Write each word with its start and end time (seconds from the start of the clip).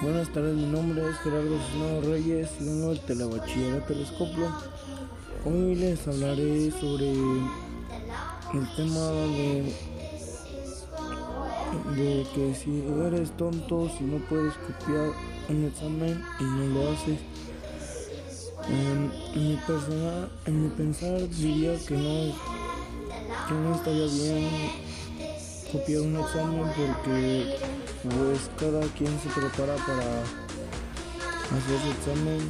Buenas 0.00 0.28
tardes, 0.28 0.54
mi 0.54 0.66
nombre 0.66 1.10
es 1.10 1.16
Gerardo 1.18 1.58
Cisneros 1.58 2.04
Reyes 2.04 2.50
vengo 2.60 2.90
del 2.90 3.00
Telebachillerato 3.00 3.86
Telescopio. 3.92 4.54
Hoy 5.44 5.74
les 5.74 6.06
hablaré 6.06 6.70
sobre 6.70 7.10
el 7.10 8.76
tema 8.76 9.10
de, 9.10 9.74
de 11.96 12.26
que 12.32 12.54
si 12.54 12.84
eres 13.06 13.36
tonto, 13.36 13.90
si 13.98 14.04
no 14.04 14.18
puedes 14.28 14.54
copiar 14.54 15.10
un 15.48 15.64
examen 15.64 16.22
y 16.38 16.44
no 16.44 16.66
lo 16.74 16.92
haces. 16.92 17.18
En, 18.68 19.10
mi 19.34 19.56
persona, 19.66 20.28
en 20.46 20.62
mi 20.62 20.68
pensar 20.70 21.28
diría 21.28 21.76
que 21.76 21.96
no, 21.96 22.34
que 23.48 23.54
no 23.54 23.74
estaría 23.74 24.06
bien 24.06 24.87
copiar 25.72 26.00
un 26.02 26.16
examen 26.16 26.64
porque 26.76 27.56
pues 28.02 28.50
cada 28.58 28.80
quien 28.92 29.18
se 29.20 29.28
prepara 29.28 29.76
para 29.76 30.22
hacer 31.56 31.78
su 31.82 31.90
examen 31.90 32.40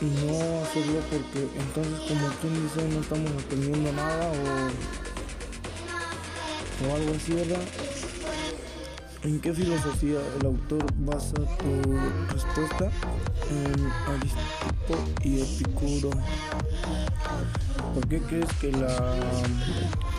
y 0.00 0.06
no 0.26 0.62
hacerlo 0.62 1.00
porque 1.10 1.40
entonces 1.58 2.00
como 2.08 2.28
quien 2.40 2.52
dice 2.62 2.80
no 2.88 3.00
estamos 3.00 3.30
aprendiendo 3.44 3.92
nada 3.92 4.32
o, 4.32 4.42
o 6.86 6.94
algo 6.96 7.14
así, 7.14 7.32
¿verdad? 7.34 7.62
¿En 9.22 9.40
qué 9.40 9.54
filosofía 9.54 10.18
el 10.38 10.46
autor 10.46 10.84
basa 10.98 11.34
tu 11.34 11.82
respuesta? 12.30 12.90
En 13.50 13.90
Aristóteles 14.12 15.24
y 15.24 15.40
Epicuro. 15.40 16.10
¿Por 17.94 18.06
qué 18.08 18.20
crees 18.20 18.52
que 18.60 18.70
la 18.72 19.14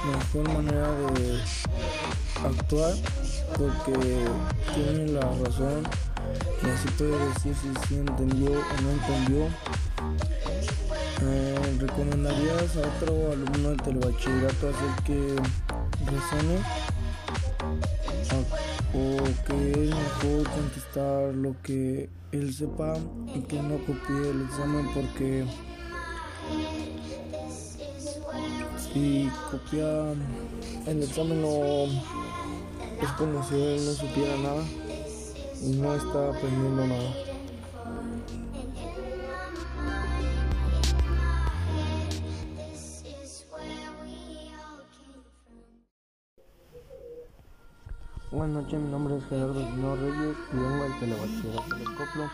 mejor 0.07 0.53
manera 0.53 0.89
de 0.91 1.39
actuar 2.43 2.93
porque 3.57 3.93
tiene 4.73 5.11
la 5.13 5.21
razón 5.21 5.83
y 6.63 6.69
así 6.69 6.87
puede 6.97 7.17
decir 7.29 7.55
si, 7.87 7.95
entendió 7.95 8.51
o 8.51 8.81
no 8.81 8.91
entendió. 8.91 9.47
Eh, 11.21 11.77
¿Recomendarías 11.79 12.75
a 12.75 12.79
otro 12.79 13.31
alumno 13.31 13.69
del 13.69 13.81
telebachillerato 13.81 14.69
hacer 14.69 15.03
que 15.05 15.35
razone? 16.05 16.59
¿O 18.93 19.23
que 19.47 19.71
es 19.71 19.89
mejor 19.89 20.49
contestar 20.49 21.33
lo 21.33 21.55
que 21.61 22.09
él 22.31 22.53
sepa 22.53 22.95
y 23.33 23.41
que 23.41 23.61
no 23.61 23.77
copie 23.79 24.29
el 24.29 24.41
examen 24.43 24.87
porque 24.93 25.45
si 28.95 29.29
copia 29.51 30.13
el 30.87 31.03
examen 31.03 31.41
no 31.41 31.83
es 33.03 33.11
como 33.17 33.43
si 33.43 33.55
él 33.55 33.85
no 33.85 33.91
supiera 33.91 34.37
nada 34.37 34.63
y 35.61 35.71
no 35.71 35.95
está 35.95 36.29
aprendiendo 36.29 36.87
nada. 36.87 37.13
Buenas 48.31 48.63
noches, 48.63 48.79
mi 48.79 48.89
nombre 48.89 49.17
es 49.17 49.25
Gerardo 49.25 49.55
Gino 49.55 49.95
Reyes 49.97 50.37
y 50.53 50.55
vengo 50.55 50.83
del 50.83 50.99
Telebachillerato 50.99 51.63
Telescopio. 51.69 52.31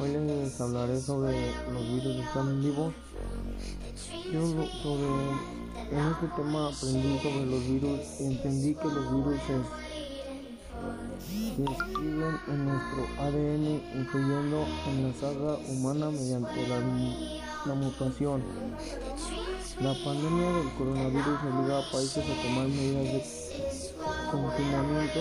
Hoy 0.00 0.08
les 0.08 0.60
hablaré 0.60 1.00
sobre 1.00 1.52
los 1.72 1.82
virus 1.82 2.16
que 2.16 2.22
están 2.22 2.60
vivos. 2.60 2.92
Yo 4.32 4.66
sobre 4.82 5.65
en 5.90 5.98
este 5.98 6.26
tema 6.36 6.68
aprendí 6.68 7.18
sobre 7.18 7.46
los 7.46 7.66
virus 7.66 8.00
y 8.20 8.24
entendí 8.24 8.74
que 8.74 8.84
los 8.84 9.14
virus 9.14 9.40
se, 9.46 9.54
inscriben 11.58 12.38
en 12.48 12.66
nuestro 12.66 13.06
ADN 13.18 13.82
influyendo 13.94 14.66
en 14.88 15.08
la 15.08 15.14
saga 15.14 15.58
humana 15.68 16.10
mediante 16.10 16.66
la, 16.68 17.74
mutación. 17.74 18.42
La 19.80 19.94
pandemia 20.04 20.52
del 20.52 20.70
coronavirus 20.74 21.38
obliga 21.52 21.78
a 21.78 21.90
países 21.90 22.24
a 22.24 22.42
tomar 22.42 22.68
medidas 22.68 23.04
de 23.12 23.22
confinamiento 24.30 25.20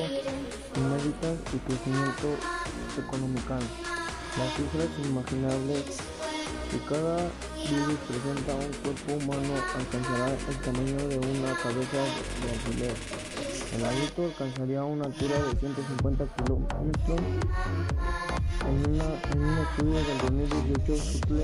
inéditas 0.76 1.40
y 1.54 1.58
crecimiento 1.60 2.28
económico. 2.98 3.54
Las 4.38 4.54
cifras 4.56 4.90
inimaginables 5.00 5.84
si 6.76 6.82
cada 6.90 7.18
virus 7.70 8.00
presenta 8.08 8.54
un 8.56 8.72
cuerpo 8.84 9.14
humano, 9.14 9.54
alcanzará 9.78 10.28
el 10.28 10.58
tamaño 10.60 11.08
de 11.08 11.18
una 11.20 11.54
cabeza 11.56 12.04
de 12.44 12.52
alfiler. 12.52 12.96
El 13.76 13.86
adulto 13.86 14.24
alcanzaría 14.24 14.84
una 14.84 15.06
altura 15.06 15.36
de 15.40 15.60
150 15.60 16.26
kilómetros. 16.36 17.20
En, 18.66 19.42
un 19.42 19.58
estudio 19.60 20.00
del 20.04 20.48
2018, 20.50 21.04
Suple 21.04 21.44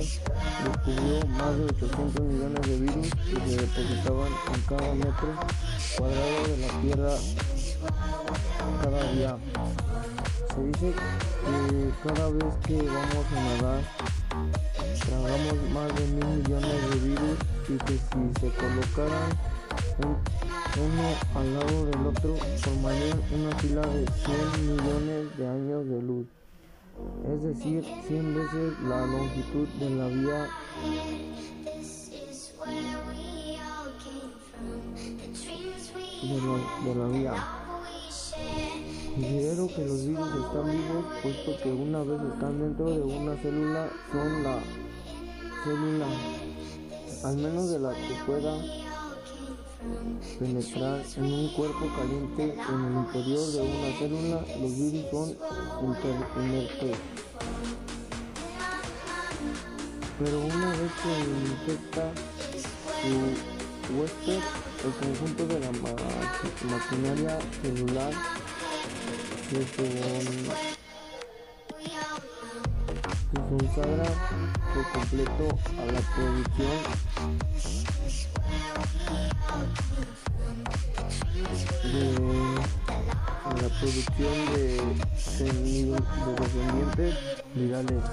descubrió 0.66 1.28
más 1.28 1.58
de 1.58 1.64
800 1.66 2.22
millones 2.22 2.62
de 2.68 2.80
virus 2.80 3.10
que 3.16 3.50
se 3.50 3.58
depositaban 3.62 4.32
en 4.54 4.62
cada 4.68 4.94
metro 4.96 5.30
cuadrado 5.98 6.48
de 6.48 6.58
la 6.58 6.82
Tierra 6.82 7.16
cada 8.84 9.12
día. 9.14 9.38
Se 10.54 10.64
dice 10.64 10.94
que 10.94 12.10
cada 12.10 12.30
vez 12.30 12.54
que 12.66 12.76
vamos 12.76 13.26
a 13.32 13.62
nadar, 13.62 13.82
tragamos 15.00 15.70
más 15.74 15.96
de 15.96 16.08
mil 16.08 16.26
millones 16.26 16.90
de 16.90 17.00
virus 17.08 17.38
y 17.70 17.78
que 17.78 17.94
si 17.94 18.40
se 18.40 18.50
colocaran 18.56 19.30
uno 20.78 21.08
al 21.36 21.54
lado 21.54 21.86
del 21.86 22.08
otro 22.08 22.36
formarían 22.58 23.22
una 23.34 23.56
fila 23.58 23.82
de 23.82 24.06
100 24.08 24.68
millones 24.68 25.38
de 25.38 25.48
años 25.48 25.86
de 25.88 26.02
luz, 26.02 26.28
es 27.34 27.44
decir, 27.44 27.84
100 28.08 28.36
veces 28.36 28.80
la 28.84 29.06
longitud 29.06 29.68
de 29.80 29.90
la 29.90 30.08
vía 30.08 30.50
de 36.84 36.96
la, 36.96 37.08
vía. 37.08 37.61
Considero 39.22 39.68
que 39.68 39.86
los 39.86 40.08
virus 40.08 40.28
están 40.30 40.72
vivos 40.72 41.06
puesto 41.22 41.58
que 41.62 41.70
una 41.72 42.00
vez 42.00 42.20
están 42.34 42.60
dentro 42.60 42.90
de 42.90 43.02
una 43.02 43.38
célula 43.38 43.88
son 44.12 44.44
la 44.44 44.58
célula, 45.64 46.08
al 47.26 47.38
menos 47.38 47.70
de 47.70 47.80
la 47.80 47.94
que 47.94 48.16
pueda 48.26 48.58
penetrar 50.40 51.04
en 51.18 51.24
un 51.24 51.54
cuerpo 51.54 51.86
caliente 51.96 52.56
en 52.68 52.86
el 52.86 52.94
interior 52.94 53.48
de 53.52 53.62
una 53.62 54.00
célula, 54.00 54.42
los 54.60 54.76
virus 54.76 55.06
son 55.12 55.38
inertes. 56.44 56.98
Pero 60.18 60.40
una 60.40 60.70
vez 60.72 60.92
que 61.04 61.12
infecta 61.70 62.12
su 63.04 63.14
huésped, 64.00 64.42
el 64.84 64.94
conjunto 65.00 65.46
de 65.46 65.60
la 65.60 65.72
maquinaria 66.76 67.38
celular 67.62 68.14
se, 69.52 69.66
se 73.32 73.40
consagra 73.50 74.08
por 74.74 74.86
completo 74.94 75.46
a 75.78 75.86
la 75.92 76.02
producción 76.16 76.78
de 81.84 82.02
a 83.44 83.54
la 83.54 83.70
producción 83.80 84.36
de, 84.54 84.62
de, 85.38 85.52
de 85.84 86.32
descendientes 86.40 87.14
virales. 87.54 88.04